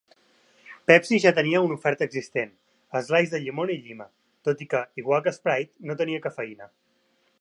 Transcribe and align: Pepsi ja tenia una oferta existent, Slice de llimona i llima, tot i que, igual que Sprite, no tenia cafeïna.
Pepsi 0.91 1.17
ja 1.25 1.33
tenia 1.39 1.59
una 1.65 1.77
oferta 1.79 2.07
existent, 2.09 2.55
Slice 3.09 3.35
de 3.35 3.43
llimona 3.43 3.75
i 3.75 3.77
llima, 3.85 4.09
tot 4.49 4.65
i 4.67 4.71
que, 4.73 4.83
igual 5.03 5.23
que 5.29 5.35
Sprite, 5.37 5.75
no 5.91 5.99
tenia 6.01 6.25
cafeïna. 6.25 6.71